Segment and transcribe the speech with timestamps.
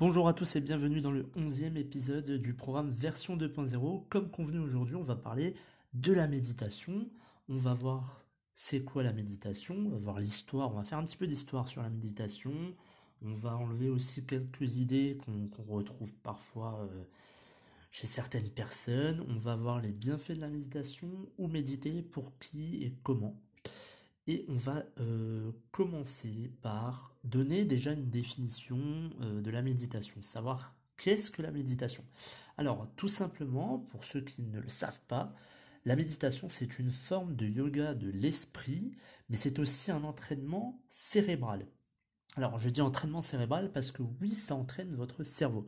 [0.00, 4.08] Bonjour à tous et bienvenue dans le 11e épisode du programme version 2.0.
[4.08, 5.54] Comme convenu aujourd'hui, on va parler
[5.92, 7.06] de la méditation.
[7.50, 11.04] On va voir c'est quoi la méditation, on va voir l'histoire, on va faire un
[11.04, 12.50] petit peu d'histoire sur la méditation.
[13.20, 17.02] On va enlever aussi quelques idées qu'on retrouve parfois euh,
[17.90, 19.22] chez certaines personnes.
[19.28, 23.38] On va voir les bienfaits de la méditation, ou méditer, pour qui et comment.
[24.30, 28.78] Et on va euh, commencer par donner déjà une définition
[29.22, 32.04] euh, de la méditation, savoir qu'est-ce que la méditation.
[32.56, 35.34] Alors tout simplement, pour ceux qui ne le savent pas,
[35.84, 38.92] la méditation c'est une forme de yoga de l'esprit,
[39.30, 41.66] mais c'est aussi un entraînement cérébral.
[42.36, 45.66] Alors je dis entraînement cérébral parce que oui, ça entraîne votre cerveau.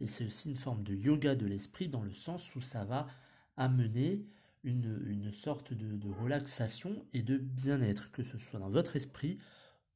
[0.00, 3.06] Et c'est aussi une forme de yoga de l'esprit dans le sens où ça va
[3.56, 4.26] amener
[4.64, 9.38] une, sorte de, relaxation et de bien-être, que ce soit dans votre esprit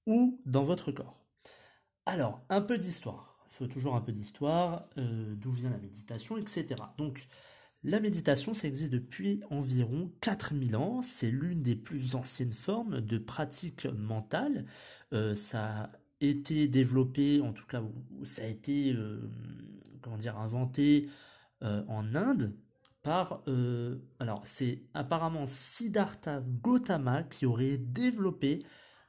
[0.06, 1.18] ou dans votre corps.
[2.06, 3.38] Alors, un peu d'histoire.
[3.50, 6.80] Il faut toujours un peu d'histoire, euh, d'où vient la méditation, etc.
[6.98, 7.26] Donc,
[7.82, 11.02] la méditation, ça existe depuis environ 4000 ans.
[11.02, 14.66] C'est l'une des plus anciennes formes de pratique mentale.
[15.12, 17.82] Euh, ça a été développé, en tout cas,
[18.24, 19.20] ça a été, euh,
[20.00, 21.08] comment dire, inventé
[21.62, 22.54] en Inde
[23.04, 28.60] par, euh, alors c'est apparemment Siddhartha Gautama qui aurait développé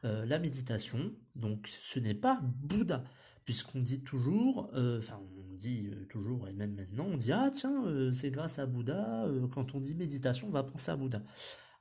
[0.04, 1.14] euh, la méditation.
[1.36, 3.04] Donc ce n'est pas Bouddha,
[3.46, 7.86] puisqu'on dit toujours, euh, enfin on dit toujours et même maintenant, on dit ah tiens
[8.14, 9.28] c'est grâce à Bouddha.
[9.52, 11.24] quand on dit méditation, on va penser à Bouddha.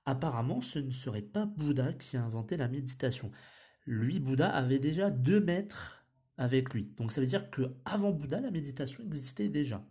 [0.06, 3.32] Apparemment, ce ne serait pas Bouddha qui a inventé la méditation.
[3.86, 6.06] Lui, Bouddha avait déjà deux maîtres
[6.38, 6.92] avec lui.
[6.96, 9.84] Donc ça veut dire que avant Bouddha, la méditation existait déjà.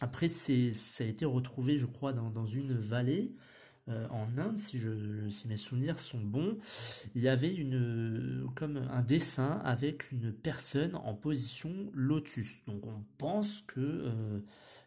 [0.00, 3.34] Après, ça a été retrouvé, je crois, dans, une vallée
[3.88, 6.56] euh, en Inde, si, je, si mes souvenirs sont bons.
[7.14, 12.64] Il y avait une, comme un dessin avec une personne en position lotus.
[12.66, 14.40] Donc, on pense que euh,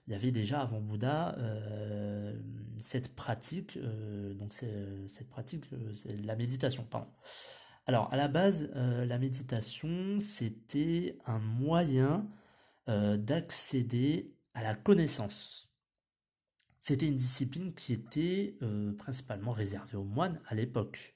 [0.08, 2.36] il y avait déjà avant Bouddha euh,
[2.80, 3.80] cette pratique,
[4.36, 5.66] donc cette pratique,
[6.24, 6.88] la méditation.
[7.86, 12.28] Alors, à la base, la méditation, c'était un moyen
[12.88, 15.64] d'accéder la connaissance.
[16.86, 21.16] C'était une discipline qui était euh, principalement réservée aux moines à l'époque.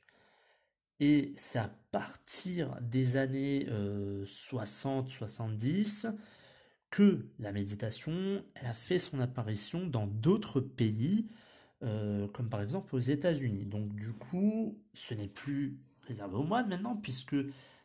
[1.01, 3.67] Et c'est à partir des années
[4.23, 6.11] 60-70 euh,
[6.89, 11.27] que la méditation a fait son apparition dans d'autres pays,
[11.83, 13.65] euh, comme par exemple aux États-Unis.
[13.65, 17.35] Donc du coup, ce n'est plus réservé aux moines maintenant, puisque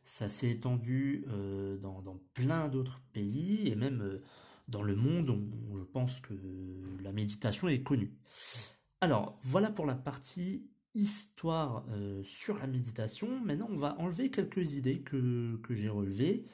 [0.05, 1.27] ça s'est étendu
[1.83, 4.21] dans, dans, plein d'autres pays, et même
[4.69, 5.39] dans le monde,
[5.77, 6.34] je pense que
[7.03, 8.15] la méditation est connue.
[9.00, 13.41] Alors, voilà pour la partie histoire euh, sur la méditation.
[13.41, 16.45] Maintenant, on va enlever quelques idées que, j'ai relevées,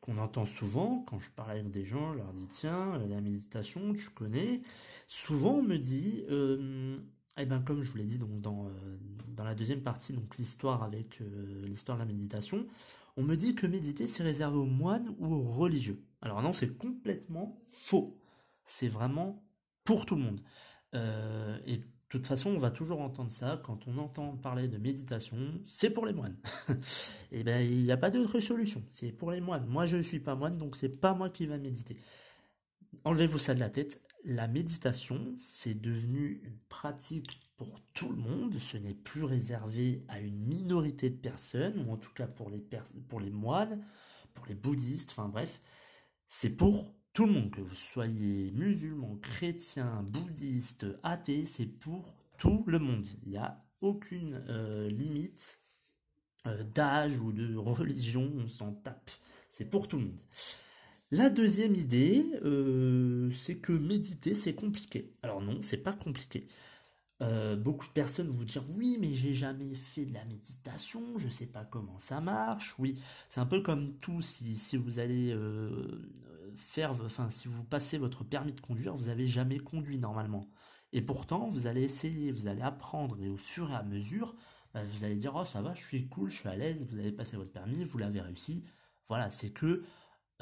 [0.00, 1.04] qu'on entend souvent.
[1.08, 4.62] Quand je parle avec des gens, je leur dis, tiens, euh, la méditation, tu connais.
[5.06, 6.98] Souvent, on me dit, euh,
[7.38, 8.70] eh ben, comme je vous l'ai dit dans,
[9.28, 11.20] dans la deuxième partie, donc l'histoire avec
[11.64, 12.66] l'histoire de la méditation,
[13.16, 16.02] on me dit que méditer, c'est réservé aux moines ou aux religieux.
[16.26, 18.20] Alors non, c'est complètement faux.
[18.64, 19.44] C'est vraiment
[19.84, 20.40] pour tout le monde.
[20.94, 24.76] Euh, et de toute façon, on va toujours entendre ça quand on entend parler de
[24.76, 26.36] méditation, c'est pour les moines.
[26.68, 26.72] et
[27.30, 28.82] eh ben, il n'y a pas d'autre solution.
[28.92, 29.66] C'est pour les moines.
[29.66, 31.96] Moi, je ne suis pas moine, donc c'est pas moi qui va méditer.
[33.04, 34.02] Enlevez-vous ça de la tête.
[34.24, 38.58] La méditation, c'est devenu une pratique pour tout le monde.
[38.58, 43.30] Ce n'est plus réservé à une minorité de personnes, ou en tout cas pour les
[43.30, 43.80] moines,
[44.34, 45.60] pour les bouddhistes, enfin bref.
[46.28, 52.64] C'est pour tout le monde, que vous soyez musulman, chrétien, bouddhiste, athée, c'est pour tout
[52.66, 53.06] le monde.
[53.24, 55.60] Il n'y a aucune euh, limite
[56.46, 59.10] euh, d'âge ou de religion, on s'en tape.
[59.48, 60.20] C'est pour tout le monde.
[61.12, 65.14] La deuxième idée, euh, c'est que méditer, c'est compliqué.
[65.22, 66.48] Alors non, c'est pas compliqué.
[67.22, 71.30] Euh, beaucoup de personnes vous dire oui mais j'ai jamais fait de la méditation, je
[71.30, 72.74] sais pas comment ça marche.
[72.78, 76.12] Oui, c'est un peu comme tout si, si vous allez euh,
[76.56, 80.46] faire, enfin si vous passez votre permis de conduire, vous avez jamais conduit normalement.
[80.92, 84.36] Et pourtant vous allez essayer, vous allez apprendre et au fur et à mesure,
[84.74, 86.98] bah, vous allez dire, oh ça va, je suis cool, je suis à l'aise, vous
[86.98, 88.64] avez passé votre permis, vous l'avez réussi.
[89.08, 89.84] Voilà, c'est que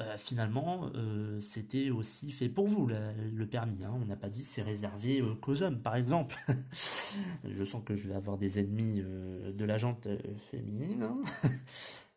[0.01, 3.85] euh, finalement, euh, c'était aussi fait pour vous, le, permis.
[3.85, 3.93] Hein.
[3.95, 6.35] On n'a pas dit c'est réservé euh, qu'aux hommes, par exemple.
[7.45, 10.07] je sens que je vais avoir des ennemis de la jante
[10.51, 11.03] féminine.
[11.03, 11.21] Hein.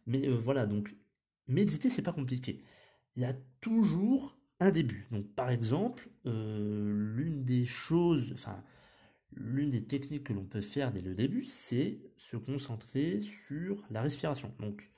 [0.07, 0.97] Mais voilà, donc,
[1.47, 2.65] méditer, c'est pas compliqué.
[3.15, 5.07] Il y a toujours un début.
[5.13, 8.61] Donc, par exemple, l'une des choses, enfin,
[9.33, 14.03] l'une des techniques que l'on peut faire dès le début, c'est se concentrer sur la
[14.03, 14.53] respiration.
[14.59, 14.91] Donc,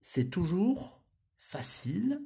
[0.00, 1.02] c'est toujours
[1.38, 2.20] facile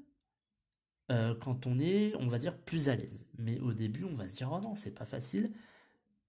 [1.11, 3.27] euh, quand on est, on va dire, plus à l'aise.
[3.39, 5.53] Mais au début, on va se dire, oh non, c'est pas facile.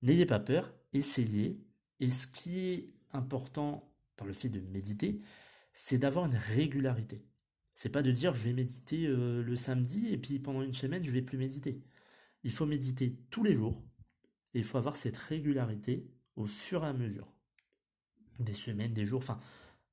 [0.01, 1.63] N'ayez pas peur, essayez.
[1.99, 5.21] Et ce qui est important dans le fait de méditer,
[5.73, 7.23] c'est d'avoir une régularité.
[7.75, 11.03] C'est pas de dire je vais méditer euh, le samedi et puis pendant une semaine
[11.03, 11.81] je vais plus méditer.
[12.43, 13.81] Il faut méditer tous les jours
[14.53, 17.27] et il faut avoir cette régularité au fur et à mesure.
[18.39, 19.39] Des semaines, des jours, enfin,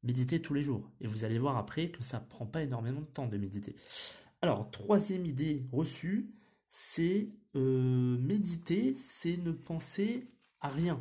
[0.09, 0.91] méditer tous les jours.
[1.01, 3.77] Et vous allez voir après que ça prend pas énormément de temps de méditer.
[4.41, 6.31] Alors, troisième idée reçue,
[6.71, 10.27] c'est euh, méditer, c'est ne penser
[10.61, 10.99] à rien.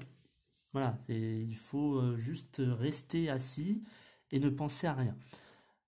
[0.74, 3.84] Voilà, il faut euh, juste rester assis
[4.32, 5.16] et ne penser à rien.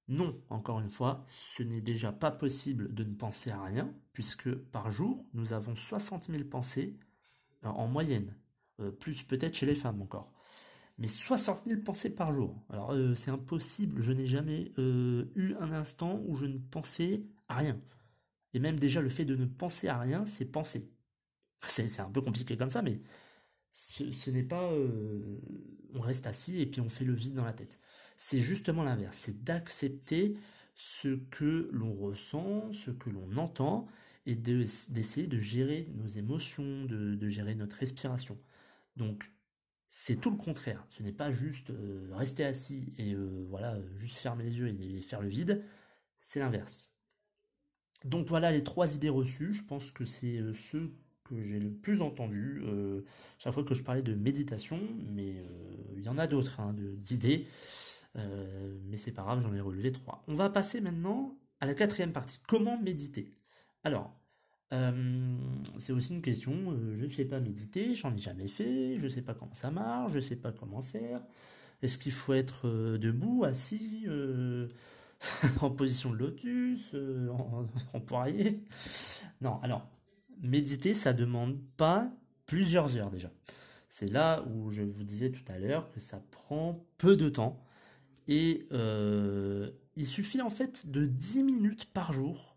[0.08, 4.56] Non, encore une fois, ce n'est déjà pas possible de ne penser à rien, puisque
[4.56, 6.98] par jour, nous avons 60 000 pensées
[7.66, 8.34] euh, en moyenne,
[9.02, 10.32] plus peut-être chez les femmes encore
[11.00, 12.62] mais 60 000 pensées par jour.
[12.70, 17.24] Alors euh, c'est impossible, je n'ai jamais euh, eu un instant où je ne pensais
[17.48, 17.82] à rien.
[18.54, 20.92] Et même déjà le fait de ne penser à rien, c'est penser.
[21.64, 23.02] C'est un peu compliqué comme ça, mais
[23.72, 24.72] ce, n'est pas...
[24.72, 25.40] Euh,
[25.94, 27.80] on reste assis et puis on fait le vide dans la tête.
[28.18, 30.38] C'est justement l'inverse, c'est d'accepter
[30.76, 33.88] ce que l'on ressent, ce que l'on entend,
[34.26, 38.38] et d'essayer de, gérer nos émotions, de, de gérer notre respiration.
[38.96, 39.32] Donc
[39.90, 40.86] c'est tout le contraire.
[40.88, 45.02] Ce n'est pas juste euh, rester assis et euh, voilà, juste fermer les yeux et,
[45.02, 45.66] faire le vide.
[46.22, 46.94] C'est l'inverse.
[48.06, 49.54] Donc voilà les trois idées reçues.
[49.54, 50.94] Je pense que c'est euh, ceux
[51.24, 52.64] que j'ai le plus entendu
[53.38, 54.80] chaque fois que je parlais de méditation,
[55.12, 55.46] mais
[55.96, 57.46] il y en a d'autres hein, d'idées.
[58.16, 60.24] mais c'est pas grave, j'en ai relevé trois.
[60.28, 62.40] On va passer maintenant à la quatrième partie.
[62.48, 63.32] Comment méditer?
[63.84, 64.19] Alors,
[64.72, 65.36] euh,
[65.80, 69.04] c'est aussi une question, euh, je ne sais pas méditer, j'en ai jamais fait, je
[69.04, 71.22] ne sais pas comment ça marche, je ne sais pas comment faire.
[71.82, 74.06] Est-ce qu'il faut être euh, debout, assis,
[75.62, 76.96] en position de lotus,
[77.94, 78.64] en, poirier?
[79.42, 79.90] Non, alors,
[80.42, 82.12] méditer, ça demande pas
[82.46, 83.32] plusieurs heures déjà.
[83.90, 87.64] C'est là où je vous disais tout à l'heure que ça prend peu de temps.
[88.28, 88.68] Et
[89.96, 92.49] il suffit en fait de 10 minutes par jour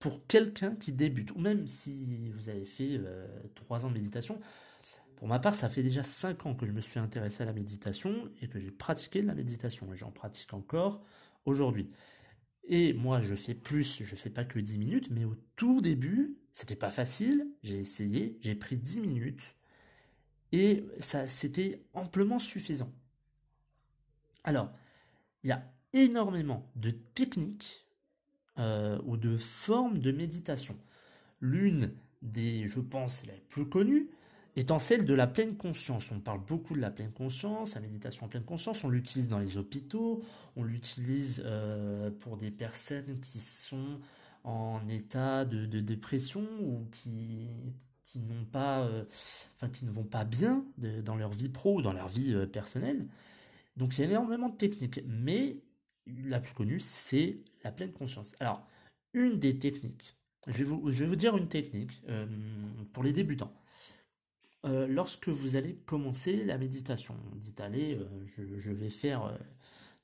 [0.00, 4.40] pour quelqu'un qui débute, ou même si vous avez fait euh, trois ans de méditation,
[5.16, 7.52] pour ma part, ça fait déjà cinq ans que je me suis intéressé à la
[7.52, 11.04] méditation et que j'ai pratiqué de la méditation, et j'en pratique encore
[11.44, 11.90] aujourd'hui.
[12.64, 16.38] Et moi, je fais plus, je fais pas que 10 minutes, mais au tout début,
[16.52, 19.54] c'était pas facile, j'ai essayé, j'ai pris 10 minutes,
[20.52, 22.90] et ça, c'était amplement suffisant.
[24.44, 24.72] Alors,
[25.44, 25.62] il y a
[25.92, 27.86] énormément de techniques
[28.58, 30.76] euh, ou de formes de méditation.
[31.40, 31.92] L'une
[32.22, 34.10] des, je pense, les plus connues,
[34.56, 36.10] étant celle de la pleine conscience.
[36.10, 39.38] On parle beaucoup de la pleine conscience, la méditation en pleine conscience, on l'utilise dans
[39.38, 40.22] les hôpitaux,
[40.56, 44.00] on l'utilise euh, pour des personnes qui sont
[44.44, 47.48] en état de, dépression ou qui,
[48.04, 49.04] qui n'ont pas, euh,
[49.54, 50.64] enfin qui ne vont pas bien
[51.04, 53.06] dans leur vie pro ou dans leur vie personnelle.
[53.76, 55.56] Donc il y a énormément de techniques, mais
[56.24, 58.32] la plus connue, c'est la pleine conscience.
[58.40, 58.66] Alors,
[59.12, 62.26] une des techniques, je vais vous, je dire une technique euh,
[62.92, 63.52] pour les débutants.
[64.66, 69.38] Euh, lorsque vous allez commencer la méditation, dites allez, euh, je, vais faire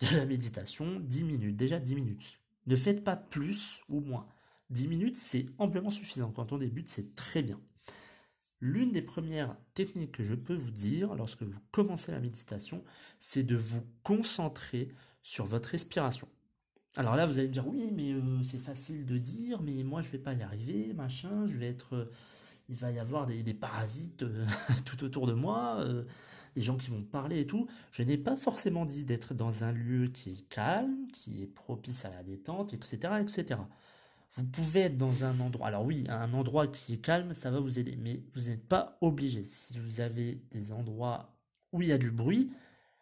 [0.00, 2.40] de la méditation 10 minutes, déjà 10 minutes.
[2.66, 4.26] Ne faites pas plus ou moins.
[4.70, 6.32] 10 minutes, c'est amplement suffisant.
[6.32, 7.60] Quand on débute, c'est très bien.
[8.60, 12.82] L'une des premières techniques que je peux vous dire lorsque vous commencez la méditation,
[13.18, 14.88] c'est de vous concentrer
[15.26, 16.28] sur votre respiration.
[16.94, 20.00] Alors là, vous allez me dire, oui, mais euh, c'est facile de dire, mais moi,
[20.00, 21.96] je vais pas y arriver, machin, je vais être...
[21.96, 22.12] Euh,
[22.68, 24.46] il va y avoir des, parasites euh,
[24.84, 25.84] tout autour de moi,
[26.54, 27.66] des gens qui vont parler et tout.
[27.90, 32.04] Je n'ai pas forcément dit d'être dans un lieu qui est calme, qui est propice
[32.04, 33.60] à la détente, etc., etc.
[34.30, 35.66] Vous pouvez être dans un endroit...
[35.66, 38.96] Alors oui, un endroit qui est calme, ça va vous aider, mais vous n'êtes pas
[39.00, 39.42] obligé.
[39.42, 41.36] Si vous avez des endroits
[41.72, 42.52] où il y a du bruit,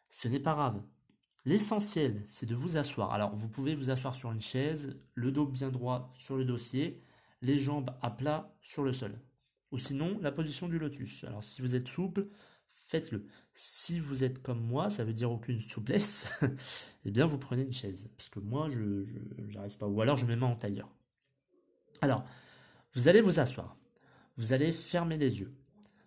[0.09, 0.81] ce n'est pas grave.
[1.47, 3.13] L'essentiel, c'est de vous asseoir.
[3.13, 7.03] Alors, vous pouvez vous asseoir sur une chaise, le dos bien droit sur le dossier,
[7.43, 9.21] les jambes à plat sur le sol.
[9.71, 11.25] Ou sinon, la position du lotus.
[11.25, 12.29] Alors, si vous êtes souple,
[12.71, 13.27] faites-le.
[13.53, 16.33] Si vous êtes comme moi, ça veut dire aucune souplesse,
[17.05, 18.09] eh bien vous prenez une chaise.
[18.17, 19.05] Parce que moi, je
[19.53, 19.87] n'arrive pas.
[19.87, 20.89] Ou alors je me mets en tailleur.
[22.01, 22.25] Alors,
[22.93, 23.77] vous allez vous asseoir.
[24.37, 25.55] Vous allez fermer les yeux.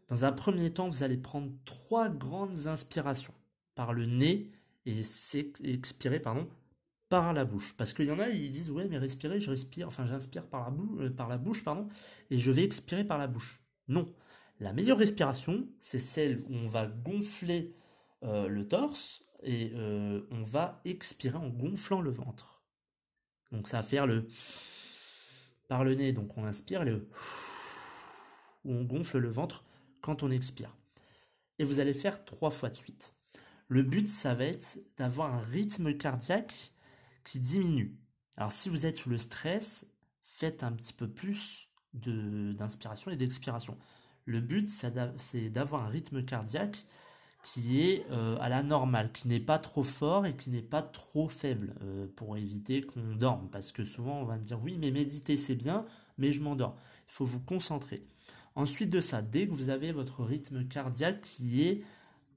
[0.07, 3.33] Dans un premier temps, vous allez prendre trois grandes inspirations
[3.75, 4.51] par le nez
[4.87, 6.47] et expirer pardon,
[7.09, 7.75] par la bouche.
[7.77, 10.63] Parce qu'il y en a, ils disent ouais mais respirer, je respire, enfin j'inspire par
[10.63, 11.87] la bouche, euh, par la bouche pardon,
[12.29, 13.61] et je vais expirer par la bouche.
[13.87, 14.13] Non,
[14.59, 17.75] la meilleure respiration, c'est celle où on va gonfler
[18.23, 22.63] euh, le torse et euh, on va expirer en gonflant le ventre.
[23.51, 24.27] Donc ça va faire le
[25.67, 27.09] par le nez, donc on inspire, le
[28.63, 29.63] où on gonfle le ventre
[30.01, 30.75] quand on expire.
[31.59, 33.16] Et vous allez faire trois fois de suite.
[33.67, 36.73] Le but, ça va être d'avoir un rythme cardiaque
[37.23, 37.97] qui diminue.
[38.37, 39.87] Alors si vous êtes sous le stress,
[40.23, 43.77] faites un petit peu plus d'inspiration et d'expiration.
[44.25, 46.85] Le but, c'est d'avoir un rythme cardiaque
[47.43, 50.81] qui est euh, à la normale, qui n'est pas trop fort et qui n'est pas
[50.81, 53.49] trop faible, euh, pour éviter qu'on dorme.
[53.49, 55.85] Parce que souvent, on va me dire, oui, mais méditer, c'est bien,
[56.17, 56.75] mais je m'endors.
[57.07, 58.05] Il faut vous concentrer.
[58.55, 61.83] Ensuite de ça, dès que vous avez votre rythme cardiaque qui est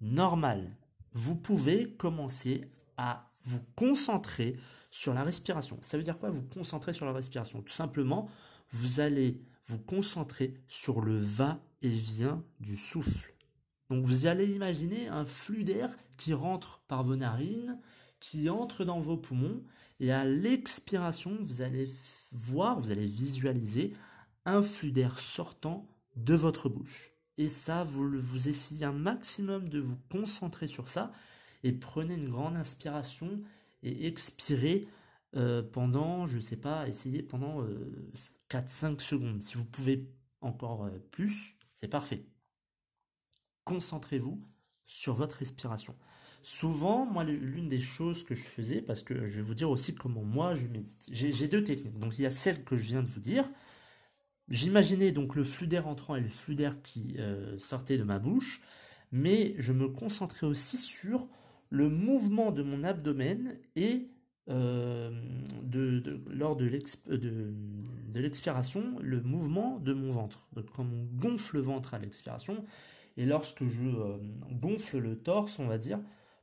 [0.00, 0.70] normal,
[1.12, 2.62] vous pouvez commencer
[2.96, 4.56] à vous concentrer
[4.90, 5.78] sur la respiration.
[5.82, 7.62] Ça veut dire quoi Vous concentrer sur la respiration?
[7.62, 8.28] Tout simplement,
[8.70, 13.34] vous allez vous concentrer sur le va-et-vient du souffle.
[13.88, 17.78] Donc vous allez imaginer un flux d'air qui rentre par vos narines,
[18.20, 19.62] qui entre dans vos poumons,
[19.98, 21.92] et à l'expiration, vous allez
[22.32, 23.94] voir, vous allez visualiser
[24.44, 25.86] un flux d'air sortant
[26.16, 27.12] de votre bouche.
[27.40, 31.10] Et ça, vous, vous essayez un maximum de vous concentrer sur ça,
[31.62, 33.40] et prenez une grande inspiration
[33.82, 34.86] et expirez
[35.36, 37.64] euh, pendant, je sais pas, essayez pendant
[38.50, 39.40] 4-5 euh, secondes.
[39.40, 40.06] Si vous pouvez
[40.42, 42.26] encore euh, plus, c'est parfait.
[43.64, 44.46] Concentrez-vous
[44.84, 45.96] sur votre respiration.
[46.42, 49.94] Souvent, moi, l'une des choses que je faisais, parce que je vais vous dire aussi
[49.94, 51.08] comment moi je médite.
[51.10, 51.98] J'ai deux techniques.
[51.98, 53.50] Donc, il y a celle que je viens de vous dire.
[54.50, 57.16] J'imaginais donc le flux d'air entrant et le flux d'air qui
[57.58, 58.62] sortait de ma bouche,
[59.12, 61.28] mais je me concentrais aussi sur
[61.70, 64.10] le mouvement de mon abdomen et
[64.48, 65.10] euh,
[66.28, 66.64] lors de
[68.14, 70.48] l'expiration, le mouvement de mon ventre.
[70.52, 72.64] Donc, quand on gonfle le ventre à l'expiration,
[73.16, 74.16] et lorsque je euh,
[74.50, 76.00] gonfle le torse, on va dire,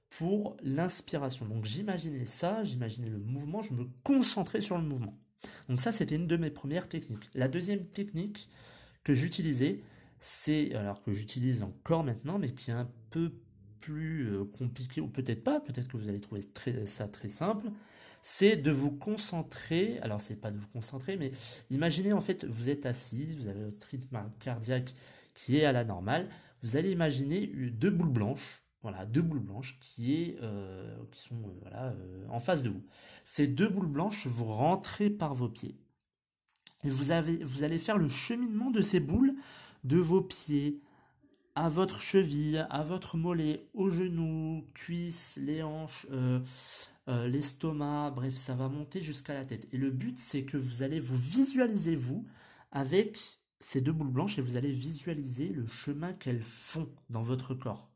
[0.10, 1.46] pour l'inspiration.
[1.46, 5.12] Donc j'imaginais ça, j'imaginais le mouvement, je me concentrais sur le mouvement.
[5.70, 7.30] Donc ça, c'était une de mes premières techniques.
[7.34, 8.50] La deuxième technique
[9.04, 9.82] que j'utilisais,
[10.20, 13.32] c'est, alors que j'utilise encore maintenant, mais qui est un peu
[13.80, 16.42] plus euh, compliqué, ou peut-être pas, peut-être que vous allez trouver
[16.86, 17.68] ça très simple,
[18.22, 21.32] c'est de vous concentrer, alors c'est pas de vous concentrer, mais
[21.70, 24.94] imaginez en fait, vous êtes assis, vous avez votre rythme cardiaque
[25.34, 26.28] qui est à la normale,
[26.62, 31.94] vous allez imaginer deux boules blanches, voilà, deux boules blanches qui, euh, sont euh, voilà,
[32.30, 32.84] en face de vous.
[33.26, 35.78] Ces deux boules blanches, vous rentrez par vos pieds.
[36.86, 39.36] Et vous, allez faire le cheminement de ces boules
[39.84, 40.80] de vos pieds
[41.56, 46.40] à votre cheville, à votre mollet, aux genoux, cuisses, les hanches, euh,
[47.10, 49.68] euh, l'estomac, bref, ça va monter jusqu'à la tête.
[49.74, 52.26] Et le but, c'est que vous allez vous visualiser, vous,
[52.72, 53.20] avec
[53.60, 57.90] ces deux boules blanches, et vous allez visualiser le chemin qu'elles font dans votre corps.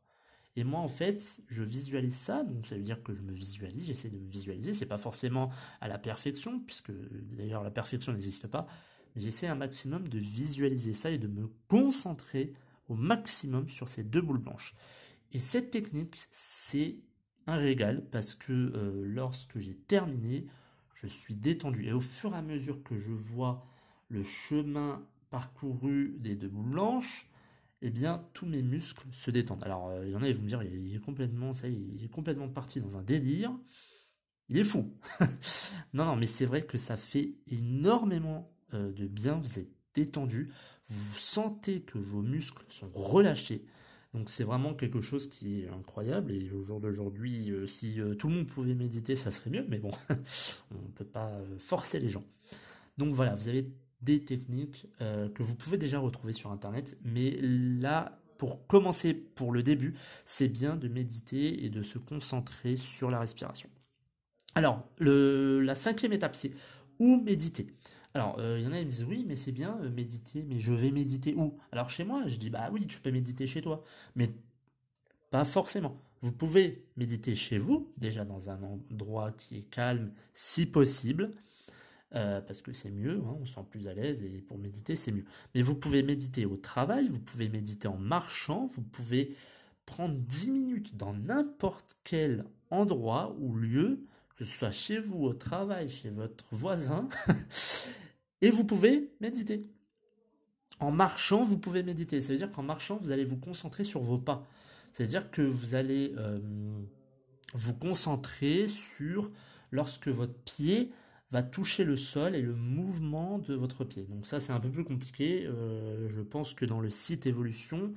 [0.56, 3.86] Et moi, en fait, je visualise ça, donc ça veut dire que je me visualise,
[3.86, 4.74] j'essaie de me visualiser.
[4.74, 8.66] C'est pas forcément à la perfection, puisque d'ailleurs la perfection n'existe pas,
[9.14, 12.52] mais j'essaie un maximum de visualiser ça et de me concentrer
[12.88, 14.74] au maximum sur ces deux boules blanches.
[15.32, 16.98] Et cette technique, c'est
[17.46, 20.46] un régal parce que euh, lorsque j'ai terminé,
[20.94, 21.86] je suis détendu.
[21.86, 23.66] Et au fur et à mesure que je vois
[24.08, 27.31] le chemin parcouru des deux boules blanches,
[27.82, 29.64] eh bien, tous mes muscles se détendent.
[29.64, 32.02] Alors, euh, il y en a, ils vont me dire, il est complètement, ça il
[32.04, 33.52] est complètement parti dans un délire.
[34.48, 34.96] Il est fou.
[35.92, 39.34] non, non, mais c'est vrai que ça fait énormément euh, de bien.
[39.34, 40.50] Vous êtes détendu
[40.88, 43.64] vous sentez que vos muscles sont relâchés.
[44.14, 48.28] Donc c'est vraiment quelque chose qui est incroyable et au jour d'aujourd'hui, euh, si tout
[48.28, 49.90] le monde pouvait méditer, ça serait mieux, mais bon,
[50.70, 52.24] on ne peut pas forcer les gens.
[52.98, 58.18] Donc voilà, vous avez des techniques que vous pouvez déjà retrouver sur Internet, mais là,
[58.38, 59.94] pour commencer, pour le début,
[60.24, 63.68] c'est bien de méditer et de se concentrer sur la respiration.
[64.54, 66.52] Alors, la cinquième étape, c'est
[66.98, 67.68] où méditer?
[68.14, 70.44] Alors, il euh, y en a qui me disent oui, mais c'est bien euh, méditer,
[70.46, 71.56] mais je vais méditer où?
[71.70, 73.82] Alors chez moi, je dis bah oui, tu peux méditer chez toi,
[74.16, 74.28] mais
[75.30, 75.96] pas forcément.
[76.20, 81.30] Vous pouvez méditer chez vous, déjà dans un endroit qui est calme, si possible,
[82.14, 84.96] euh, parce que c'est mieux, hein, on se sent plus à l'aise et pour méditer
[84.96, 85.24] c'est mieux.
[85.54, 89.36] Mais vous pouvez méditer au travail, vous pouvez méditer en marchant, vous pouvez
[89.86, 94.04] prendre 10 minutes dans n'importe quel endroit ou lieu,
[94.36, 97.08] que ce soit chez vous, au travail, chez votre voisin,
[98.42, 99.66] et vous pouvez méditer.
[100.80, 102.20] En marchant, vous pouvez méditer.
[102.22, 104.48] Ça veut dire qu'en marchant, vous allez vous concentrer sur vos pas.
[104.92, 106.40] C'est-à-dire que vous allez euh,
[107.54, 109.30] vous concentrer sur
[109.70, 110.90] lorsque votre pied
[111.32, 114.04] va toucher le sol et le mouvement de votre pied.
[114.04, 115.46] Donc ça, c'est un peu plus compliqué.
[115.46, 117.92] Euh, je pense que dans le site évolution,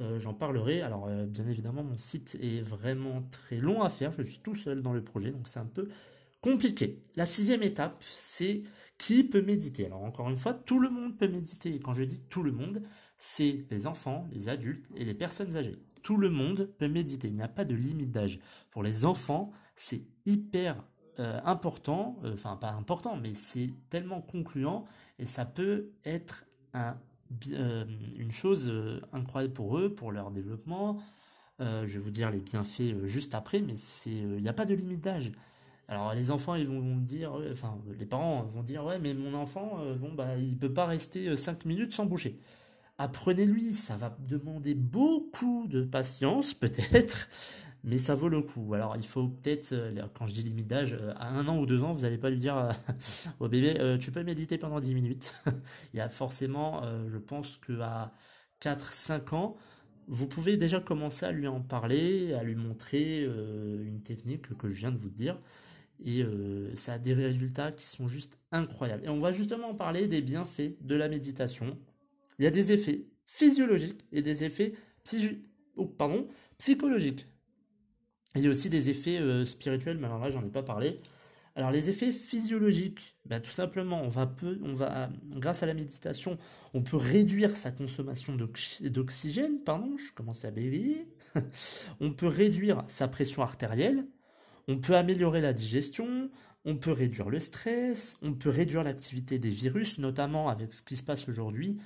[0.00, 0.82] euh, j'en parlerai.
[0.82, 4.12] Alors, bien évidemment, mon site est vraiment très long à faire.
[4.12, 5.88] Je suis tout seul dans le projet, donc c'est un peu
[6.40, 7.02] compliqué.
[7.16, 8.64] La sixième étape, c'est
[8.98, 9.86] qui peut méditer.
[9.86, 11.74] Alors, encore une fois, tout le monde peut méditer.
[11.74, 12.82] Et quand je dis tout le monde,
[13.18, 17.28] c'est les enfants, les adultes et les personnes âgées tout le monde peut méditer.
[17.28, 18.38] Il n'y a pas de limite d'âge.
[18.70, 20.76] Pour les enfants, c'est hyper
[21.20, 24.84] euh, important, euh, enfin pas important, mais c'est tellement concluant
[25.18, 26.44] et ça peut être
[26.74, 27.84] euh,
[28.18, 28.72] une chose
[29.12, 31.00] incroyable pour eux, pour leur développement.
[31.60, 33.74] je vais vous dire les bienfaits juste après, mais
[34.06, 35.32] il n'y a pas de limite d'âge.
[35.88, 39.78] Alors les enfants ils vont dire, enfin les parents vont dire ouais mais mon enfant
[39.96, 42.40] bon bah il peut pas rester 5 minutes sans boucher
[42.98, 47.28] apprenez-lui, ça va demander beaucoup de patience peut-être,
[47.84, 48.74] mais ça vaut le coup.
[48.74, 51.66] Alors il faut peut-être, euh, quand je dis limite d'âge, euh, à un an ou
[51.66, 52.72] deux ans, vous n'allez pas lui dire euh,
[53.40, 55.34] au bébé, tu peux méditer pendant 10 minutes.
[55.94, 58.12] il y a forcément, je pense qu'à
[58.62, 59.56] 4-5 ans,
[60.08, 64.74] vous pouvez déjà commencer à lui en parler, à lui montrer une technique que je
[64.74, 65.38] viens de vous dire.
[66.04, 66.24] Et
[66.74, 69.04] ça a des résultats qui sont juste incroyables.
[69.04, 71.78] Et on va justement parler des bienfaits de la méditation
[72.38, 74.74] il y a des effets physiologiques et des effets
[75.98, 77.26] pardon, psychologiques.
[78.34, 80.96] Il y a aussi des effets euh, spirituels, mais alors là, j'en ai pas parlé.
[81.56, 85.74] Alors les effets physiologiques, ben, tout simplement, on va, peu, on va, grâce à la
[85.74, 86.36] méditation,
[86.74, 91.06] on peut réduire sa consommation d'oxygène, pardon, je commence à bégayer.
[92.00, 94.04] on peut réduire sa pression artérielle,
[94.66, 96.28] on peut améliorer la digestion,
[96.64, 100.96] on peut réduire le stress, on peut réduire l'activité des virus, notamment avec ce qui
[100.96, 101.78] se passe aujourd'hui,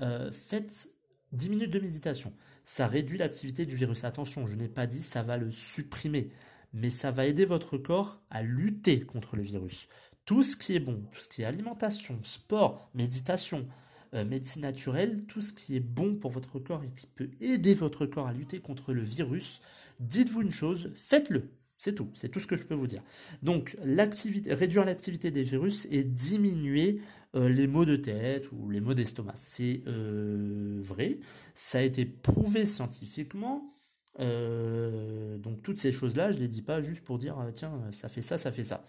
[0.00, 0.88] euh, faites
[1.32, 2.32] 10 minutes de méditation.
[2.64, 4.04] Ça réduit l'activité du virus.
[4.04, 6.30] Attention, je n'ai pas dit ça va le supprimer,
[6.72, 9.88] mais ça va aider votre corps à lutter contre le virus.
[10.24, 13.66] Tout ce qui est bon, tout ce qui est alimentation, sport, méditation,
[14.14, 17.74] euh, médecine naturelle, tout ce qui est bon pour votre corps et qui peut aider
[17.74, 19.60] votre corps à lutter contre le virus,
[20.00, 21.50] dites-vous une chose, faites-le.
[21.78, 23.02] C'est tout, c'est tout ce que je peux vous dire.
[23.42, 27.00] Donc, réduire l'activité des virus et diminuer
[27.34, 29.32] euh, les maux de tête ou les maux d'estomac.
[29.36, 31.18] C'est euh, vrai,
[31.54, 33.74] ça a été prouvé scientifiquement.
[34.20, 38.10] Euh, donc toutes ces choses-là, je ne les dis pas juste pour dire tiens, ça
[38.10, 38.84] fait ça, ça fait ça.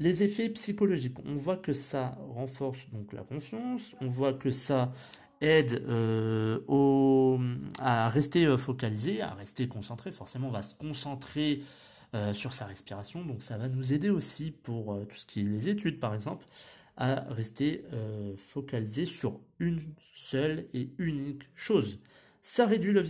[0.00, 4.92] Les effets psychologiques, on voit que ça renforce donc la confiance, on voit que ça
[5.40, 5.84] aide
[7.78, 10.10] à rester focalisé, à rester concentré.
[10.10, 11.62] Forcément, on va se concentrer
[12.32, 15.68] sur sa respiration, donc ça va nous aider aussi pour tout ce qui est les
[15.68, 16.44] études, par exemple
[16.96, 19.80] à rester euh, focalisé sur une
[20.14, 22.00] seule et unique chose.
[22.42, 23.00] Ça réduit le,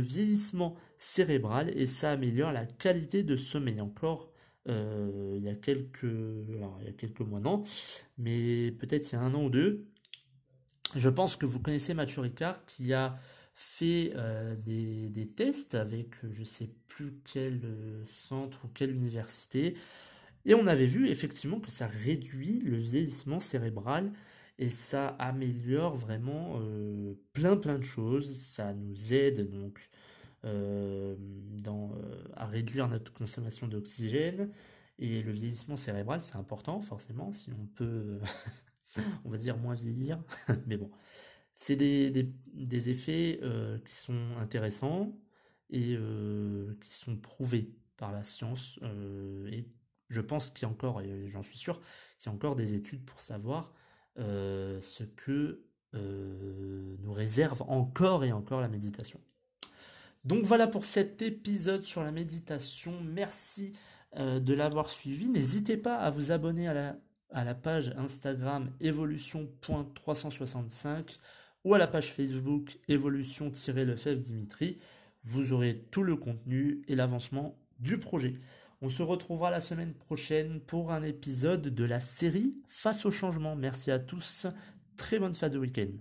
[0.00, 3.80] vieillissement cérébral et ça améliore la qualité de sommeil.
[3.80, 4.32] Encore,
[4.68, 7.62] euh, il, y a quelques, mois, non,
[8.18, 9.86] mais peut-être il y a un an ou deux,
[10.96, 13.18] je pense que vous connaissez Mathieu Ricard qui a
[13.54, 17.60] fait euh, des, des, tests avec je sais plus quel
[18.06, 19.76] centre ou quelle université
[20.44, 24.12] et on avait vu effectivement que ça réduit le vieillissement cérébral
[24.58, 28.36] et ça améliore vraiment euh, plein plein de choses.
[28.40, 29.90] Ça nous aide donc
[30.44, 31.16] euh,
[31.66, 34.50] euh, à réduire notre consommation d'oxygène.
[34.98, 38.20] Et le vieillissement cérébral, c'est important forcément, si on peut,
[39.24, 40.22] on va dire, moins vieillir.
[40.66, 40.90] Mais bon,
[41.54, 43.40] c'est des, des, des, effets
[43.84, 45.12] qui sont intéressants
[45.70, 45.96] et
[46.80, 48.78] qui sont prouvés par la science
[49.50, 49.66] et
[50.12, 51.80] je pense qu'il y a encore, j'en suis sûr,
[52.18, 53.72] qu'il y a encore des études pour savoir
[54.18, 59.20] euh, ce que euh, nous réserve encore et encore la méditation.
[60.24, 62.92] Donc voilà pour cet épisode sur la méditation.
[63.02, 63.72] Merci
[64.16, 65.28] euh, de l'avoir suivi.
[65.28, 66.96] N'hésitez pas à vous abonner à la,
[67.30, 71.18] à la page Instagram évolution.365
[71.64, 74.78] ou à la page Facebook évolution-lefebvre Dimitri.
[75.24, 78.34] Vous aurez tout le contenu et l'avancement du projet.
[78.84, 83.54] On se retrouvera la semaine prochaine pour un épisode de la série Face au changement.
[83.54, 84.48] Merci à tous.
[84.96, 85.92] Très bonne fin de week-end.